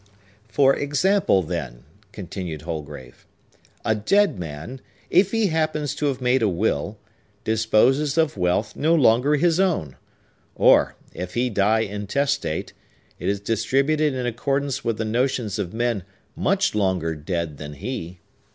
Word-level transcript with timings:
"For 0.47 0.75
example, 0.75 1.43
then," 1.43 1.83
continued 2.11 2.63
Holgrave: 2.63 3.23
"a 3.85 3.93
dead 3.93 4.39
man, 4.39 4.81
if 5.11 5.29
he 5.29 5.45
happens 5.49 5.93
to 5.93 6.07
have 6.07 6.19
made 6.19 6.41
a 6.41 6.49
will, 6.49 6.97
disposes 7.43 8.17
of 8.17 8.35
wealth 8.35 8.75
no 8.75 8.95
longer 8.95 9.35
his 9.35 9.59
own; 9.59 9.97
or, 10.55 10.95
if 11.13 11.35
he 11.35 11.51
die 11.51 11.81
intestate, 11.81 12.73
it 13.19 13.29
is 13.29 13.39
distributed 13.39 14.15
in 14.15 14.25
accordance 14.25 14.83
with 14.83 14.97
the 14.97 15.05
notions 15.05 15.59
of 15.59 15.71
men 15.71 16.01
much 16.35 16.73
longer 16.73 17.13
dead 17.13 17.57
than 17.59 17.73
he. 17.73 18.17